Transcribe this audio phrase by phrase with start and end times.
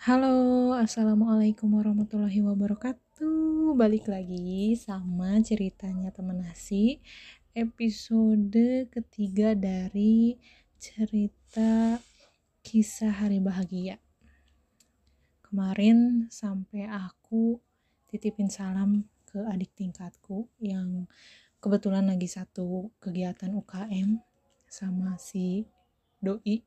[0.00, 3.76] Halo, assalamualaikum warahmatullahi wabarakatuh.
[3.76, 7.04] Balik lagi sama ceritanya teman nasi,
[7.52, 10.40] episode ketiga dari
[10.80, 12.00] cerita
[12.64, 14.00] kisah hari bahagia.
[15.44, 17.60] Kemarin sampai aku
[18.08, 21.04] titipin salam ke adik tingkatku yang
[21.60, 24.24] kebetulan lagi satu kegiatan UKM
[24.72, 25.68] sama si
[26.22, 26.62] doi.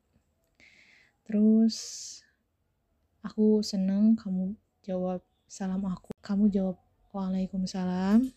[1.24, 1.76] Terus
[3.24, 4.52] aku seneng kamu
[4.84, 6.12] jawab salam aku.
[6.20, 6.76] Kamu jawab
[7.14, 8.28] waalaikumsalam.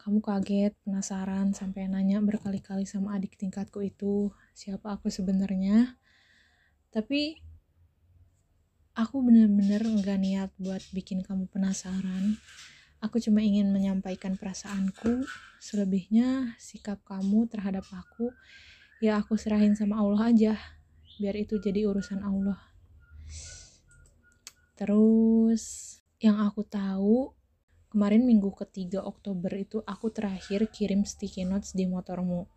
[0.00, 5.96] Kamu kaget penasaran sampai nanya berkali-kali sama adik tingkatku itu siapa aku sebenarnya.
[6.92, 7.40] Tapi
[8.92, 12.36] aku bener-bener nggak niat buat bikin kamu penasaran.
[13.00, 15.24] Aku cuma ingin menyampaikan perasaanku.
[15.60, 18.28] Selebihnya sikap kamu terhadap aku
[19.04, 20.54] ya aku serahin sama Allah aja
[21.20, 22.56] biar itu jadi urusan Allah
[24.74, 27.30] Terus yang aku tahu
[27.94, 32.50] kemarin minggu ketiga Oktober itu aku terakhir kirim sticky notes di motormu.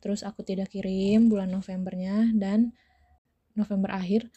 [0.00, 2.72] Terus aku tidak kirim bulan Novembernya dan
[3.52, 4.32] November akhir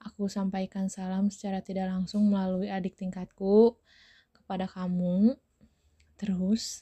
[0.00, 3.76] aku sampaikan salam secara tidak langsung melalui adik tingkatku
[4.32, 5.36] kepada kamu.
[6.16, 6.80] Terus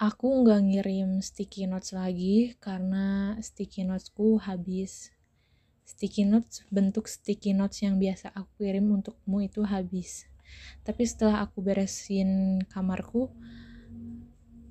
[0.00, 5.12] aku nggak ngirim sticky notes lagi karena sticky notesku habis.
[5.84, 10.24] Sticky notes bentuk sticky notes yang biasa aku kirim untukmu itu habis.
[10.80, 13.28] Tapi setelah aku beresin kamarku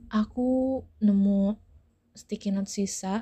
[0.09, 1.61] aku nemu
[2.17, 3.21] sticky notes sisa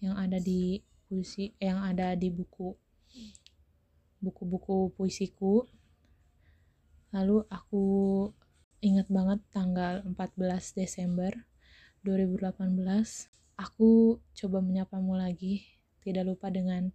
[0.00, 2.72] yang ada di puisi yang ada di buku
[4.24, 5.68] buku-buku puisiku.
[7.12, 7.84] Lalu aku
[8.78, 11.34] ingat banget tanggal 14 Desember
[12.06, 12.78] 2018
[13.58, 15.66] aku coba menyapamu lagi
[15.98, 16.94] tidak lupa dengan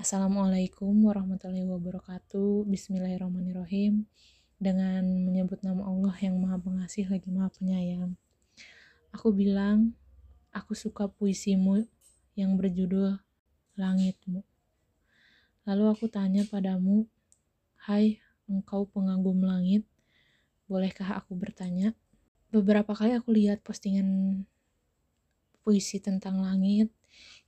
[0.00, 2.64] Assalamualaikum warahmatullahi wabarakatuh.
[2.66, 4.08] Bismillahirrahmanirrahim.
[4.56, 8.16] Dengan menyebut nama Allah yang Maha Pengasih lagi Maha Penyayang.
[9.14, 9.94] Aku bilang,
[10.50, 11.86] aku suka puisimu
[12.34, 13.20] yang berjudul
[13.78, 14.42] Langitmu.
[15.68, 17.06] Lalu aku tanya padamu,
[17.78, 18.18] Hai,
[18.50, 19.86] engkau pengagum langit,
[20.72, 21.92] bolehkah aku bertanya?
[22.48, 24.42] Beberapa kali aku lihat postingan
[25.62, 26.88] puisi tentang langit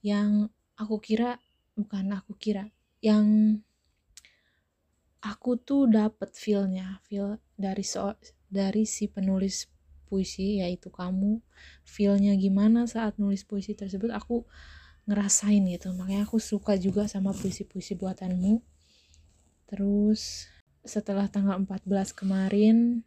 [0.05, 1.41] yang aku kira
[1.75, 2.71] bukan aku kira
[3.03, 3.59] yang
[5.25, 8.15] aku tuh dapet feelnya feel dari so
[8.47, 9.67] dari si penulis
[10.07, 11.43] puisi yaitu kamu
[11.83, 14.47] feelnya gimana saat nulis puisi tersebut aku
[15.11, 18.63] ngerasain gitu makanya aku suka juga sama puisi-puisi buatanmu
[19.69, 20.47] terus
[20.85, 23.03] setelah tanggal 14 kemarin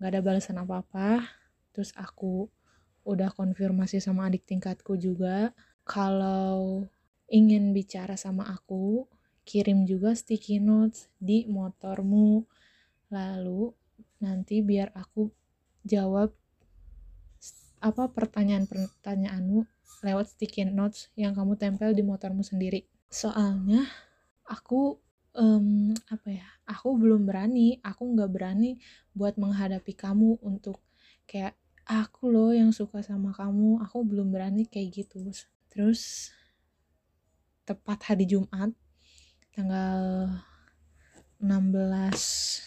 [0.00, 1.24] gak ada balasan apa-apa
[1.72, 2.48] terus aku
[3.06, 5.54] udah konfirmasi sama adik tingkatku juga
[5.86, 6.82] kalau
[7.30, 9.06] ingin bicara sama aku,
[9.46, 12.42] kirim juga sticky notes di motormu.
[13.14, 13.70] Lalu
[14.18, 15.30] nanti biar aku
[15.86, 16.34] jawab
[17.78, 19.62] apa pertanyaan-pertanyaanmu
[20.02, 22.82] lewat sticky notes yang kamu tempel di motormu sendiri.
[23.06, 23.86] Soalnya
[24.42, 24.98] aku
[25.36, 26.48] um, apa ya?
[26.66, 28.80] Aku belum berani, aku nggak berani
[29.12, 30.82] buat menghadapi kamu untuk
[31.28, 31.54] kayak
[31.86, 35.30] aku loh yang suka sama kamu, aku belum berani kayak gitu.
[35.70, 36.32] Terus
[37.68, 38.70] tepat hari Jumat
[39.54, 40.30] tanggal
[41.42, 42.66] 16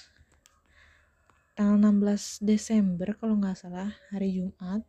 [1.55, 4.83] tanggal 16 Desember kalau nggak salah hari Jumat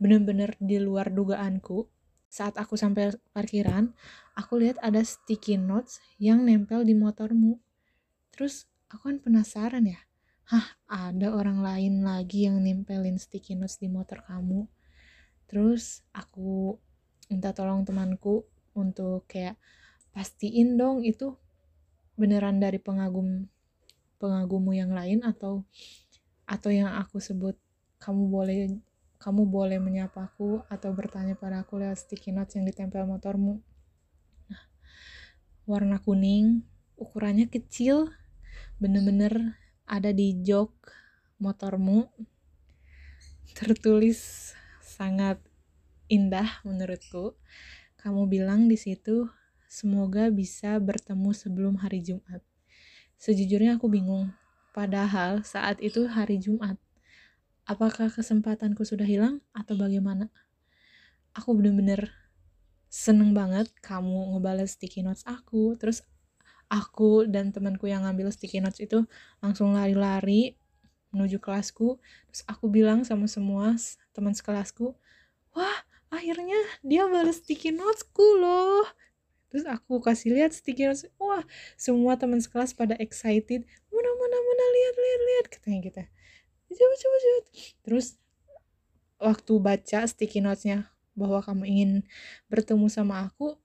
[0.00, 1.88] bener-bener di luar dugaanku
[2.30, 3.90] saat aku sampai parkiran
[4.38, 7.58] aku lihat ada sticky notes yang nempel di motormu.
[8.30, 10.00] Terus aku kan penasaran ya
[10.50, 14.66] hah ada orang lain lagi yang nempelin sticky notes di motor kamu?
[15.46, 16.74] Terus aku
[17.30, 18.42] minta tolong temanku
[18.74, 19.54] untuk kayak
[20.10, 21.38] pastiin dong itu
[22.18, 23.46] beneran dari pengagum
[24.18, 25.62] pengagummu yang lain atau
[26.50, 27.54] atau yang aku sebut
[28.02, 28.58] kamu boleh
[29.20, 33.60] kamu boleh menyapaku atau bertanya pada aku lewat sticky notes yang ditempel motormu.
[34.48, 34.64] Nah,
[35.68, 36.64] warna kuning,
[36.96, 38.08] ukurannya kecil,
[38.80, 40.72] bener-bener ada di jok
[41.36, 42.08] motormu.
[43.52, 45.36] Tertulis sangat
[46.08, 47.36] indah menurutku.
[48.00, 49.28] Kamu bilang di situ,
[49.68, 52.40] semoga bisa bertemu sebelum hari Jumat.
[53.20, 54.32] Sejujurnya aku bingung,
[54.72, 56.80] padahal saat itu hari Jumat.
[57.70, 60.26] Apakah kesempatanku sudah hilang atau bagaimana?
[61.38, 62.10] Aku bener-bener
[62.90, 65.78] seneng banget kamu ngebales sticky notes aku.
[65.78, 66.02] Terus
[66.66, 69.06] aku dan temanku yang ngambil sticky notes itu
[69.38, 70.58] langsung lari-lari
[71.14, 72.02] menuju kelasku.
[72.34, 73.78] Terus aku bilang sama semua
[74.10, 74.98] teman sekelasku,
[75.54, 75.78] wah
[76.10, 78.82] akhirnya dia balas sticky notesku loh
[79.50, 81.42] terus aku kasih lihat sticky notes wah
[81.74, 86.19] semua teman sekelas pada excited mana mana mana lihat lihat lihat katanya gitu coba coba
[87.82, 88.16] terus
[89.20, 91.90] waktu baca sticky notesnya bahwa kamu ingin
[92.48, 93.58] bertemu sama aku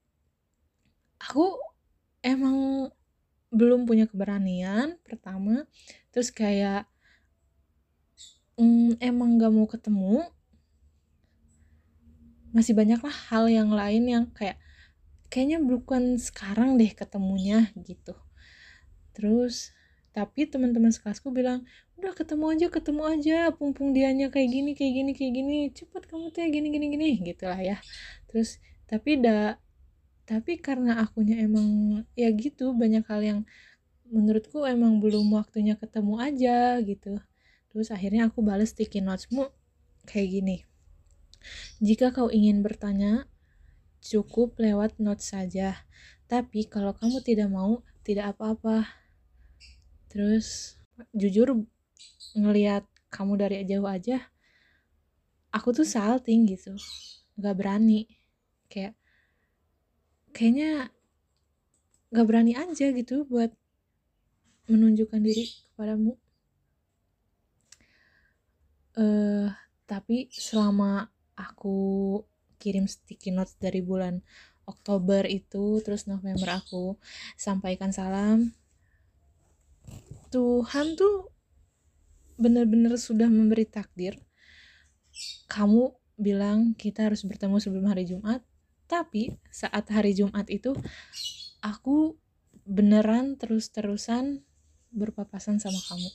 [1.21, 1.57] aku
[2.25, 2.89] emang
[3.53, 5.63] belum punya keberanian pertama.
[6.11, 6.89] Terus kayak
[8.59, 10.25] mm, emang gak mau ketemu.
[12.55, 14.59] Masih banyak lah hal yang lain yang kayak
[15.27, 18.15] kayaknya bukan sekarang deh ketemunya gitu.
[19.11, 19.74] Terus
[20.15, 21.67] tapi teman-teman sekelasku bilang
[21.99, 26.31] udah ketemu aja ketemu aja pumpung dianya kayak gini kayak gini kayak gini cepet kamu
[26.31, 27.77] tuh gini gini gini gitulah ya
[28.31, 29.59] terus tapi da
[30.23, 33.39] tapi karena akunya emang ya gitu banyak hal yang
[34.07, 37.19] menurutku emang belum waktunya ketemu aja gitu
[37.75, 39.51] terus akhirnya aku balas sticky notesmu
[40.07, 40.57] kayak gini
[41.83, 43.27] jika kau ingin bertanya
[44.05, 45.81] cukup lewat notes saja.
[46.29, 48.85] Tapi kalau kamu tidak mau, tidak apa-apa.
[50.15, 50.79] Terus
[51.11, 51.67] jujur
[52.39, 54.23] ngelihat kamu dari jauh aja,
[55.51, 56.71] aku tuh salting gitu,
[57.35, 58.07] nggak berani.
[58.71, 58.95] Kayak
[60.31, 60.87] kayaknya
[62.15, 63.51] nggak berani aja gitu buat
[64.71, 66.15] menunjukkan diri kepadamu.
[68.95, 69.51] Uh,
[69.83, 72.23] tapi selama aku
[72.55, 74.23] kirim sticky notes dari bulan
[74.63, 76.95] Oktober itu terus November aku
[77.35, 78.55] sampaikan salam
[80.35, 81.31] Tuhan tuh
[82.35, 84.19] bener-bener sudah memberi takdir.
[85.47, 88.43] Kamu bilang kita harus bertemu sebelum hari Jumat
[88.91, 90.75] tapi saat hari Jumat itu
[91.63, 92.19] aku
[92.67, 94.43] beneran terus-terusan
[94.91, 96.09] berpapasan sama kamu.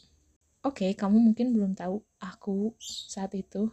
[0.69, 3.73] Oke okay, kamu mungkin belum tahu aku saat itu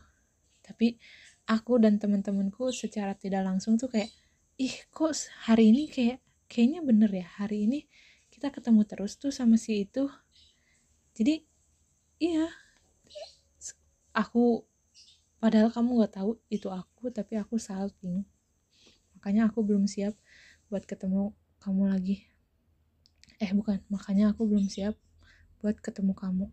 [0.63, 0.95] tapi
[1.43, 4.11] aku dan teman-temanku secara tidak langsung tuh kayak
[4.55, 5.11] ih kok
[5.43, 7.83] hari ini kayak kayaknya bener ya hari ini
[8.37, 10.05] kita ketemu terus tuh sama si itu.
[11.17, 11.41] Jadi
[12.21, 12.45] iya.
[14.13, 14.61] Aku
[15.41, 18.21] padahal kamu nggak tahu itu aku tapi aku salting.
[19.17, 20.13] Makanya aku belum siap
[20.69, 22.29] buat ketemu kamu lagi.
[23.41, 23.81] Eh bukan.
[23.89, 24.93] Makanya aku belum siap
[25.57, 26.45] buat ketemu kamu.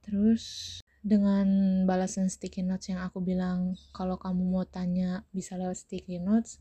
[0.00, 1.44] Terus dengan
[1.84, 6.60] balasan sticky notes yang aku bilang kalau kamu mau tanya bisa lewat sticky notes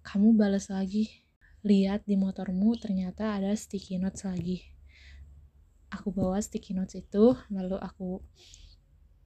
[0.00, 1.27] kamu balas lagi
[1.66, 4.62] lihat di motormu ternyata ada sticky notes lagi.
[5.90, 8.22] Aku bawa sticky notes itu lalu aku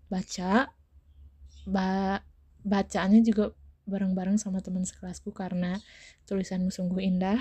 [0.08, 0.72] baca.
[1.68, 2.20] Ba
[2.62, 3.54] bacaannya juga
[3.86, 5.78] bareng-bareng sama teman sekelasku karena
[6.30, 7.38] tulisanmu sungguh indah.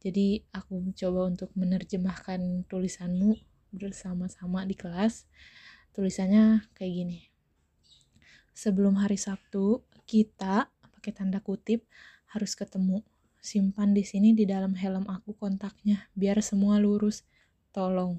[0.00, 3.34] Jadi aku coba untuk menerjemahkan tulisanmu
[3.74, 5.26] bersama-sama di kelas.
[5.90, 7.20] Tulisannya kayak gini.
[8.54, 11.84] Sebelum hari Sabtu kita pakai tanda kutip
[12.30, 13.02] harus ketemu
[13.46, 17.22] simpan di sini di dalam helm aku kontaknya biar semua lurus.
[17.70, 18.18] Tolong.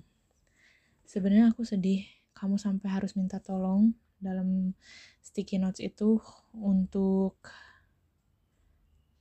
[1.04, 3.92] Sebenarnya aku sedih kamu sampai harus minta tolong
[4.24, 4.72] dalam
[5.20, 6.24] sticky notes itu
[6.56, 7.36] untuk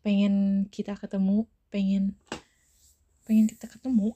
[0.07, 2.15] pengen kita ketemu pengen
[3.27, 4.15] pengen kita ketemu.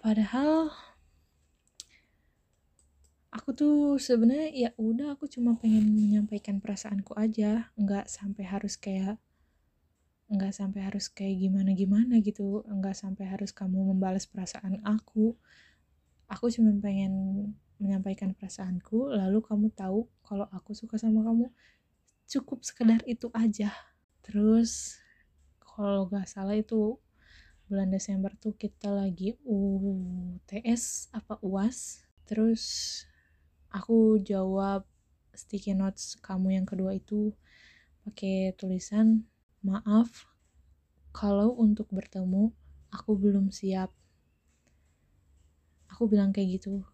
[0.00, 0.72] Padahal
[3.28, 7.68] aku tuh sebenarnya ya udah aku cuma pengen menyampaikan perasaanku aja.
[7.76, 9.20] Nggak sampai harus kayak
[10.30, 15.34] nggak sampai harus kayak gimana gimana gitu nggak sampai harus kamu membalas perasaan aku.
[16.30, 17.12] Aku cuma pengen
[17.82, 21.50] menyampaikan perasaanku lalu kamu tahu kalau aku suka sama kamu
[22.30, 23.74] cukup sekedar itu aja.
[24.22, 25.02] Terus
[25.58, 27.00] kalau nggak salah itu
[27.70, 32.62] bulan Desember tuh kita lagi UTS apa UAS terus
[33.70, 34.82] aku jawab
[35.34, 37.30] sticky notes kamu yang kedua itu
[38.02, 39.22] pakai tulisan
[39.60, 40.30] maaf
[41.10, 42.54] kalau untuk bertemu
[42.94, 43.90] aku belum siap.
[45.90, 46.86] Aku bilang kayak gitu.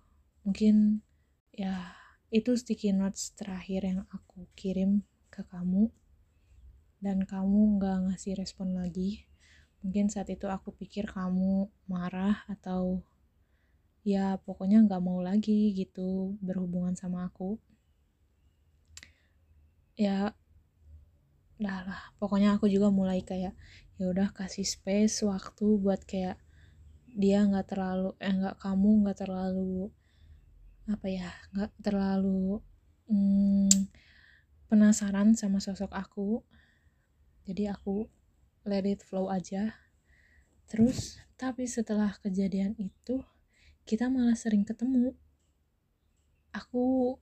[0.43, 1.05] Mungkin
[1.53, 1.95] ya
[2.33, 5.93] itu sticky notes terakhir yang aku kirim ke kamu.
[6.99, 9.29] Dan kamu nggak ngasih respon lagi.
[9.85, 13.05] Mungkin saat itu aku pikir kamu marah atau
[14.07, 17.61] ya pokoknya nggak mau lagi gitu berhubungan sama aku.
[19.97, 20.33] Ya
[21.57, 23.57] dah lah pokoknya aku juga mulai kayak
[23.97, 26.37] ya udah kasih space waktu buat kayak
[27.17, 29.89] dia nggak terlalu eh nggak kamu nggak terlalu
[30.87, 32.61] apa ya nggak terlalu
[33.11, 33.89] hmm,
[34.67, 36.43] penasaran sama sosok aku.
[37.47, 38.11] Jadi aku
[38.67, 39.79] let it flow aja.
[40.67, 43.23] Terus tapi setelah kejadian itu
[43.87, 45.15] kita malah sering ketemu.
[46.51, 47.17] Aku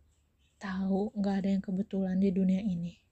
[0.56, 3.03] tahu nggak ada yang kebetulan di dunia ini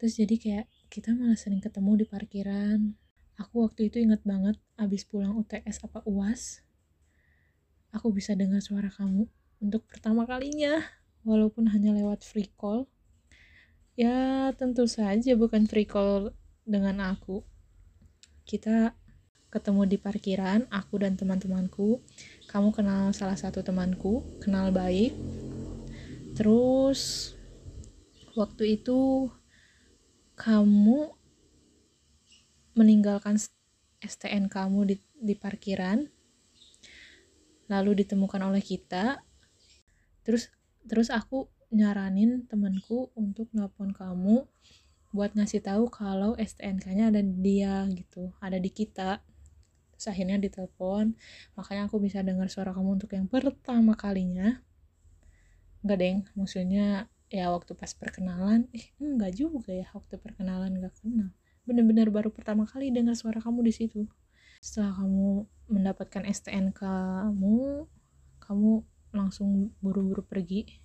[0.00, 2.96] terus jadi kayak kita malah sering ketemu di parkiran.
[3.36, 6.64] Aku waktu itu inget banget abis pulang UTS apa UAS
[7.90, 9.26] aku bisa dengar suara kamu
[9.60, 10.78] untuk pertama kalinya
[11.26, 12.86] walaupun hanya lewat free call.
[13.98, 16.32] Ya tentu saja bukan free call
[16.64, 17.44] dengan aku.
[18.48, 18.96] Kita
[19.50, 22.00] ketemu di parkiran aku dan teman-temanku.
[22.48, 25.12] Kamu kenal salah satu temanku kenal baik.
[26.38, 27.34] Terus
[28.32, 29.28] waktu itu
[30.40, 31.12] kamu
[32.72, 33.36] meninggalkan
[34.00, 36.08] STN kamu di, di parkiran
[37.68, 39.20] lalu ditemukan oleh kita
[40.24, 40.48] terus
[40.88, 44.48] terus aku nyaranin temanku untuk nelpon kamu
[45.10, 49.18] buat ngasih tahu kalau STNK-nya ada di dia gitu ada di kita.
[49.94, 51.18] Terus akhirnya ditelepon
[51.58, 54.62] makanya aku bisa dengar suara kamu untuk yang pertama kalinya.
[55.82, 61.30] Enggak deng maksudnya ya waktu pas perkenalan eh enggak juga ya waktu perkenalan enggak kenal.
[61.62, 64.10] Bener-bener baru pertama kali dengar suara kamu di situ.
[64.58, 67.86] Setelah kamu mendapatkan STN kamu
[68.42, 68.70] kamu
[69.14, 70.82] langsung buru-buru pergi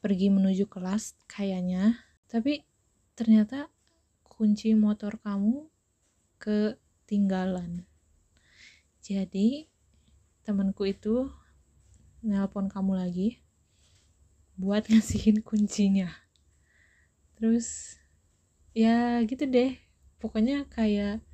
[0.00, 2.00] pergi menuju kelas kayaknya.
[2.26, 2.64] Tapi
[3.12, 3.68] ternyata
[4.24, 5.68] kunci motor kamu
[6.40, 7.84] ketinggalan.
[9.04, 9.68] Jadi
[10.42, 11.28] temanku itu
[12.24, 13.44] nelpon kamu lagi
[14.56, 16.12] buat ngasihin kuncinya.
[17.36, 17.98] Terus
[18.76, 19.76] ya gitu deh.
[20.20, 21.24] Pokoknya kayak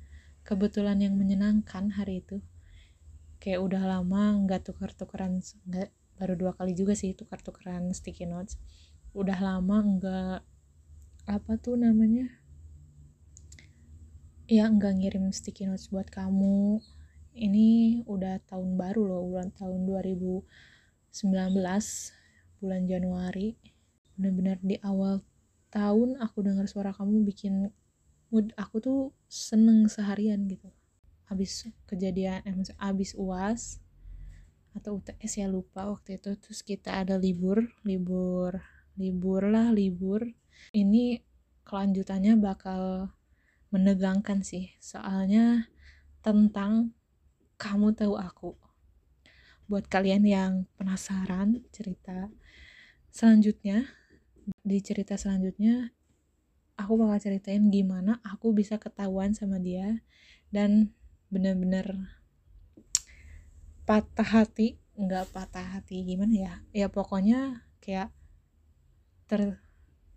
[0.47, 2.41] kebetulan yang menyenangkan hari itu.
[3.39, 8.59] Kayak udah lama nggak tukar-tukaran nggak baru dua kali juga sih tukar-tukaran sticky notes.
[9.15, 10.39] Udah lama nggak
[11.29, 12.27] apa tuh namanya?
[14.49, 16.81] Ya nggak ngirim sticky notes buat kamu.
[17.37, 20.43] Ini udah tahun baru loh bulan tahun 2019
[22.59, 23.55] bulan Januari.
[24.19, 25.23] Bener-bener di awal
[25.71, 27.71] tahun aku dengar suara kamu bikin
[28.29, 30.69] mood aku tuh seneng seharian gitu.
[31.25, 32.55] Habis kejadian eh
[33.17, 33.81] uas
[34.75, 36.35] atau UTS ya lupa waktu itu.
[36.37, 38.59] Terus kita ada libur libur
[38.99, 40.27] libur lah libur.
[40.75, 41.23] Ini
[41.63, 43.13] kelanjutannya bakal
[43.69, 44.73] menegangkan sih.
[44.81, 45.69] Soalnya
[46.19, 46.93] tentang
[47.55, 48.51] kamu tahu aku.
[49.69, 50.51] Buat kalian yang
[50.81, 52.33] penasaran cerita
[53.09, 53.85] selanjutnya
[54.65, 55.93] di cerita selanjutnya
[56.79, 60.01] aku bakal ceritain gimana aku bisa ketahuan sama dia
[60.49, 60.95] dan
[61.29, 62.17] bener-bener
[63.89, 64.77] patah hati.
[64.99, 66.53] Nggak patah hati gimana ya?
[66.69, 68.13] Ya pokoknya kayak
[69.25, 69.57] ter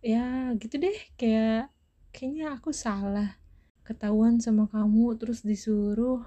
[0.04, 0.99] ya gitu deh.
[1.16, 1.72] Kayak
[2.12, 3.40] kayaknya aku salah
[3.82, 6.20] ketahuan sama kamu terus disuruh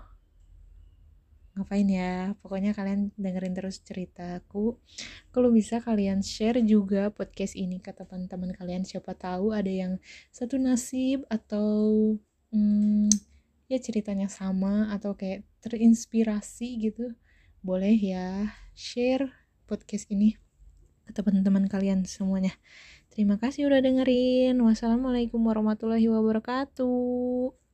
[1.55, 2.35] ngapain ya?
[2.43, 4.75] Pokoknya kalian dengerin terus ceritaku.
[5.31, 8.83] Kalau bisa kalian share juga podcast ini ke teman-teman kalian.
[8.83, 9.97] Siapa tahu ada yang
[10.35, 12.13] satu nasib atau
[12.51, 13.09] hmm,
[13.71, 17.15] ya ceritanya sama atau kayak terinspirasi gitu.
[17.63, 19.31] Boleh ya share
[19.65, 20.37] podcast ini
[21.07, 22.53] ke teman-teman kalian semuanya.
[23.09, 24.59] Terima kasih udah dengerin.
[24.59, 27.64] Wassalamualaikum warahmatullahi wabarakatuh